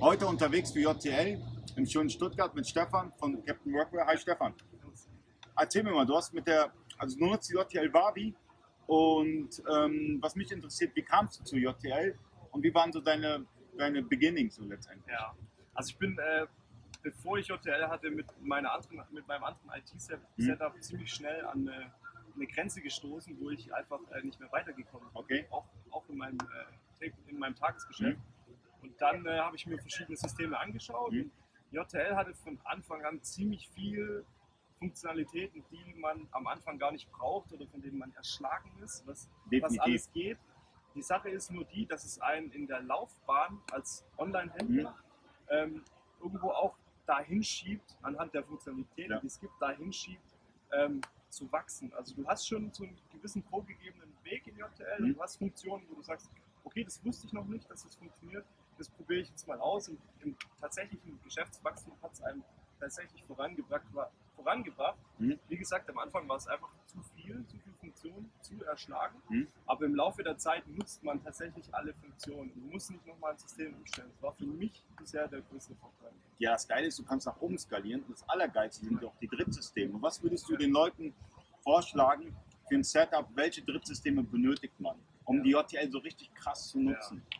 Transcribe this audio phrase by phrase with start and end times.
[0.00, 1.40] Heute unterwegs für JTL
[1.74, 4.06] im schönen Stuttgart mit Stefan von Captain Workwear.
[4.06, 4.54] Hi Stefan.
[5.56, 8.32] Erzähl mir mal, du hast mit der, also du nutzt die JTL Wavi
[8.86, 12.16] und ähm, was mich interessiert, wie kamst du zu JTL
[12.52, 13.44] und wie waren so deine,
[13.76, 15.12] deine Beginnings so letztendlich?
[15.12, 15.34] Ja,
[15.74, 16.46] also ich bin, äh,
[17.02, 20.80] bevor ich JTL hatte, mit, meiner anderen, mit meinem anderen IT-Setup Mhm.
[20.80, 21.92] ziemlich schnell an eine,
[22.36, 25.16] eine Grenze gestoßen, wo ich einfach äh, nicht mehr weitergekommen bin.
[25.16, 25.46] Okay.
[25.50, 26.38] Auch, auch in, meinem,
[27.00, 28.20] äh, in meinem Tagesgeschäft.
[28.82, 31.12] Und dann äh, habe ich mir verschiedene Systeme angeschaut.
[31.12, 31.30] Mhm.
[31.70, 34.24] JTL hatte von Anfang an ziemlich viel
[34.78, 39.28] Funktionalitäten, die man am Anfang gar nicht braucht oder von denen man erschlagen ist, was,
[39.60, 40.38] was alles geht.
[40.94, 44.96] Die Sache ist nur die, dass es einen in der Laufbahn als Online-Händler
[45.50, 45.84] ähm,
[46.22, 49.20] irgendwo auch dahin schiebt, anhand der Funktionalitäten, Ja.
[49.20, 50.36] die es gibt, dahin schiebt,
[50.72, 51.92] ähm, zu wachsen.
[51.94, 55.14] Also du hast schon so einen gewissen vorgegebenen Weg in JTL und Mhm.
[55.14, 56.30] du hast Funktionen, wo du sagst,
[56.64, 58.44] okay, das wusste ich noch nicht, dass das funktioniert,
[58.78, 62.42] das probiere ich jetzt mal aus und im tatsächlichen Geschäftswachstum hat es einem
[62.80, 63.82] tatsächlich vorangebracht.
[64.36, 64.96] Vorangebracht.
[65.18, 65.38] Mhm.
[65.48, 69.20] Wie gesagt, am Anfang war es einfach zu viel, zu viel Funktionen, zu erschlagen.
[69.28, 69.48] Mhm.
[69.66, 73.38] Aber im Laufe der Zeit nutzt man tatsächlich alle Funktionen und muss nicht nochmal ein
[73.38, 74.08] System umstellen.
[74.12, 76.12] Das war für mich bisher der größte Vorteil.
[76.38, 78.02] Ja, das Geile ist, du kannst nach oben skalieren.
[78.04, 80.00] Und das Allergeilste sind auch die Drittsysteme.
[80.00, 81.12] Was würdest du den Leuten
[81.62, 82.36] vorschlagen
[82.68, 83.26] für ein Setup?
[83.34, 85.42] Welche Drittsysteme benötigt man, um Ja.
[85.42, 87.22] die JTL so richtig krass zu nutzen?
[87.32, 87.37] Ja.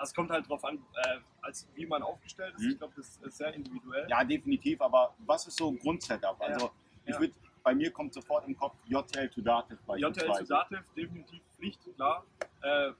[0.00, 2.62] Also es kommt halt darauf an, äh, als wie man aufgestellt ist.
[2.62, 2.70] Mhm.
[2.70, 4.08] Ich glaube, das ist sehr individuell.
[4.08, 4.80] Ja, definitiv.
[4.80, 6.40] Aber was ist so ein Grundsetup?
[6.40, 6.70] Also,
[7.04, 7.20] ich Ja.
[7.20, 10.46] würde, bei mir kommt sofort im Kopf JTL to Dativ JTL beispielsweise.
[10.46, 12.24] Dativ definitiv Pflicht, klar.
[12.62, 12.92] Äh,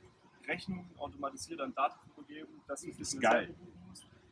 [0.47, 3.55] Rechnungen automatisiert an Dativ übergeben, dass du ist das geil.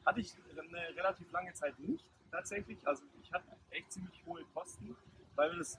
[0.04, 2.86] Hatte ich eine relativ lange Zeit nicht tatsächlich.
[2.86, 4.94] Also ich hatte echt ziemlich hohe Kosten,
[5.36, 5.78] weil wir das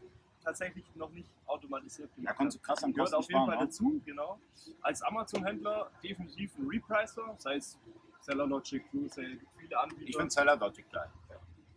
[0.50, 2.66] tatsächlich noch nicht automatisiert Da gemacht konntest du haben.
[2.66, 3.66] krass am Gehört auf jeden Fall ne?
[3.66, 4.40] dazu, genau.
[4.82, 7.78] Als Amazon-Händler definitiv ein Repricer, sei es
[8.22, 10.10] SellerLogic, Crusade, viele Anbieter.
[10.10, 11.10] Ich finde Seller Logic geil.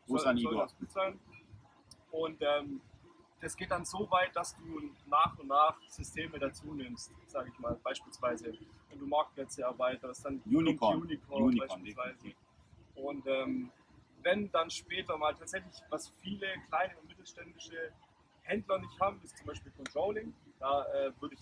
[0.06, 0.58] Gruß soll, an Igor.
[0.58, 1.20] ganz gut sein.
[2.10, 2.80] Und ähm,
[3.40, 7.58] das geht dann so weit, dass du nach und nach Systeme dazu nimmst, sage ich
[7.58, 7.78] mal.
[7.82, 8.52] Beispielsweise,
[8.88, 11.00] wenn du Marktplätze erweiterst, dann Unicorn.
[11.00, 12.14] kommt Unicorn, Unicorn, beispielsweise.
[12.14, 12.36] definitiv.
[12.94, 13.70] Und ähm,
[14.22, 17.92] wenn dann später mal tatsächlich, was viele kleine und mittelständische
[18.42, 20.34] Händler nicht haben, ist zum Beispiel Controlling.
[20.58, 21.40] Da äh, würde ich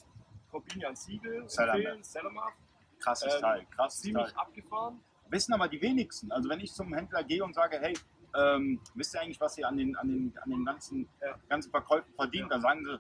[0.51, 2.55] Corbinian Siegel empfehlen, Sellermath.
[2.99, 4.37] Krasses Ähm, Teil, krasses Ziemlich Teil.
[4.41, 5.01] abgefahren.
[5.29, 6.31] Wissen aber die wenigsten.
[6.33, 7.97] Also wenn ich zum Händler gehe und sage, hey,
[8.37, 11.37] ähm, wisst ihr eigentlich, was ihr an den, an den, an den ganzen, Ja.
[11.49, 12.45] ganzen Verkäufen verdient?
[12.45, 12.49] Ja.
[12.59, 12.93] Dann sagen sie,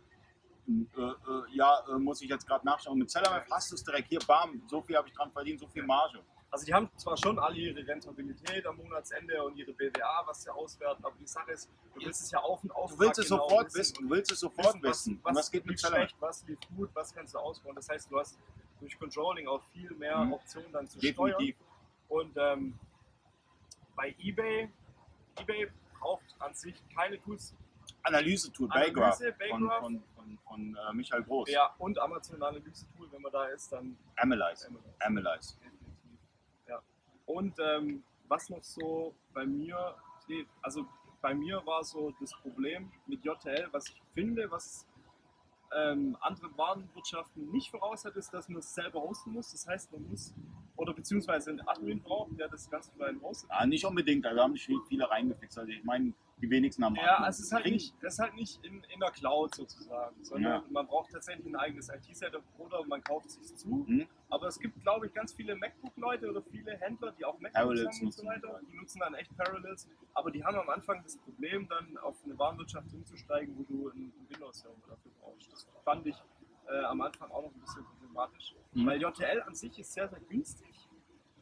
[0.96, 1.14] äh, äh,
[1.52, 2.98] ja, äh, muss ich jetzt gerade nachschauen.
[2.98, 5.66] Mit Seller hast du es direkt hier, bam, so viel habe ich dran verdient, so
[5.68, 6.20] viel Marge.
[6.52, 10.50] Also die haben zwar schon alle ihre Rentabilität am Monatsende und ihre BWA, was sie
[10.52, 12.90] auswerten, aber die Sache ist, du willst es ja auf und auf.
[12.90, 15.20] Du willst es sofort wissen, du willst es sofort wissen.
[15.22, 17.76] Was, und was geht mit lief schlecht, was lief gut, was kannst du ausbauen.
[17.76, 18.36] Das heißt, du hast
[18.80, 20.32] durch Controlling auch viel mehr Mhm.
[20.32, 21.54] Optionen dann zu Definitiv.
[21.56, 21.68] steuern.
[22.08, 22.78] Und ähm,
[23.94, 24.68] bei eBay,
[25.38, 27.54] eBay braucht an sich keine Tools.
[28.02, 31.48] Analyse-Tool, Analyse, Baygraph von, von, von, von äh, Michael Groß.
[31.50, 34.66] Ja, und Amazon Analyse-Tool, wenn man da ist, dann Analyze.
[34.66, 34.94] Analyze.
[35.00, 35.54] Analyze.
[37.30, 39.96] Und ähm, was noch so bei mir
[40.62, 40.86] also
[41.20, 44.86] bei mir war so das Problem mit JTL, was ich finde, was
[45.76, 49.52] ähm, andere Warenwirtschaften nicht voraus hat, ist, dass man es selber hosten muss.
[49.52, 50.34] Das heißt, man muss
[50.76, 53.50] oder beziehungsweise einen Admin braucht, der das Ganze für einen hostet.
[53.50, 55.58] Ja, nicht unbedingt, da haben sich viele reingefixt.
[55.58, 58.64] Also ich meine, die wenigsten haben Ja, es ist halt nicht, das ist halt nicht
[58.64, 60.64] in, in der Cloud sozusagen, sondern Ja.
[60.70, 63.84] man braucht tatsächlich ein eigenes IT-Setup oder man kauft es sich zu.
[63.86, 64.06] Mhm.
[64.28, 68.06] Aber es gibt, glaube ich, ganz viele MacBook-Leute oder viele Händler, die auch MacBooks haben
[68.06, 68.60] und so weiter.
[68.70, 69.88] Die nutzen dann echt Parallels.
[70.14, 74.12] Aber die haben am Anfang das Problem, dann auf eine Warenwirtschaft umzusteigen, wo du einen
[74.28, 75.52] Windows-Server dafür brauchst.
[75.52, 76.16] Das fand ich
[76.68, 78.54] äh, am Anfang auch noch ein bisschen problematisch.
[78.72, 78.86] Mhm.
[78.86, 80.68] Weil JTL an sich ist sehr, sehr günstig.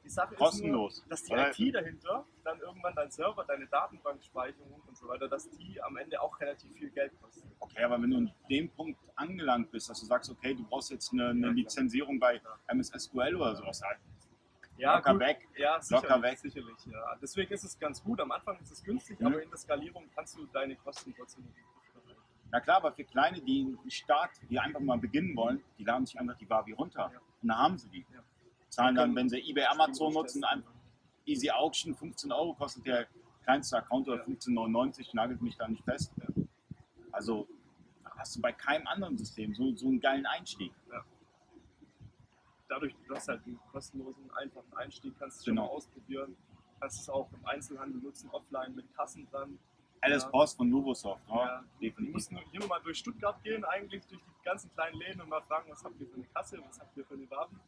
[0.04, 1.04] Die Sache Kostenlos.
[1.10, 1.68] ist nur, dass die?
[1.68, 6.20] IT dahinter dann irgendwann dein Server, deine Datenbankspeicherung und so weiter, dass die am Ende
[6.20, 7.50] auch relativ viel Geld kosten.
[7.60, 10.90] Okay, aber wenn du an dem Punkt angelangt bist, dass du sagst, okay, du brauchst
[10.90, 11.52] jetzt eine, eine Ja.
[11.52, 13.98] Lizenzierung bei MS SQL oder sowas, halt
[14.76, 15.20] Ja, locker gut.
[15.20, 15.48] weg.
[15.56, 16.38] Ja, sicherlich, Locker weg.
[16.38, 16.86] sicherlich.
[16.86, 17.16] Ja.
[17.20, 18.20] Deswegen ist es ganz gut.
[18.20, 19.26] Am Anfang ist es günstig, Mhm.
[19.26, 21.48] aber in der Skalierung kannst du deine Kosten trotzdem.
[22.50, 26.06] Na klar, aber für Kleine, die einen Start, die einfach mal beginnen wollen, die laden
[26.06, 27.10] sich einfach die Wavi runter.
[27.12, 27.18] Ja.
[27.42, 28.06] Und dann haben sie die.
[28.14, 28.22] Ja.
[28.70, 30.70] Zahlen dann, wenn sie eBay, Amazon nutzen, einfach
[31.28, 33.06] Easy Auction, 15 Euro kostet der
[33.44, 34.24] kleinste Account oder Ja.
[34.24, 36.12] 15,99, nagelt mich da nicht fest.
[37.12, 37.46] Also
[38.16, 40.72] hast du bei keinem anderen System so, so einen geilen Einstieg.
[42.68, 45.62] Dadurch, du hast halt einen kostenlosen, einfachen Einstieg, kannst es Genau.
[45.62, 46.36] schon mal ausprobieren.
[46.80, 49.58] Kannst es auch im Einzelhandel nutzen, offline mit Kassen dran.
[50.00, 50.28] Alice Ja.
[50.28, 51.60] Post von Nuvosoft, ja, Ja.
[51.60, 52.14] Du definitiv.
[52.14, 55.40] musst nur hier mal durch Stuttgart gehen, eigentlich durch die ganzen kleinen Läden und mal
[55.42, 57.58] fragen, was habt ihr für eine Kasse, was habt ihr für eine Waben.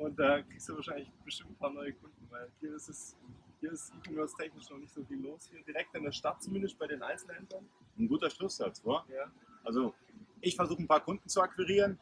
[0.00, 3.16] Und da kriegst du wahrscheinlich bestimmt ein paar neue Kunden, weil hier ist es,
[3.60, 5.50] hier ist E-Commerce technisch noch nicht so viel los.
[5.52, 7.68] Hier direkt in der Stadt, zumindest bei den Einzelhändlern.
[7.98, 9.04] Ein guter Schlusssatz, wa?
[9.14, 9.30] Ja.
[9.62, 9.92] Also
[10.40, 11.98] ich versuche ein paar Kunden zu akquirieren.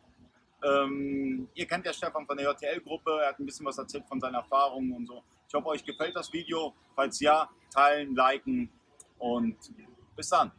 [0.62, 4.20] Ähm, ihr kennt ja Stefan von der JTL-Gruppe, er hat ein bisschen was erzählt von
[4.20, 5.24] seinen Erfahrungen und so.
[5.48, 6.74] Ich hoffe, euch gefällt das Video.
[6.94, 8.70] Falls ja, teilen, liken
[9.18, 9.56] und
[10.14, 10.52] bis dann.